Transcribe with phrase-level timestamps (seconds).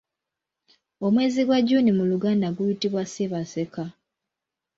[1.05, 3.83] Omwezi gwa June mu luganda guyitibwa Ssebaseka.